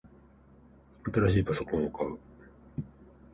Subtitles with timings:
[1.13, 2.17] 新しいパソコンを買う